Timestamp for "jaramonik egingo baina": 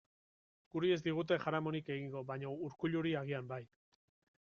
1.45-2.59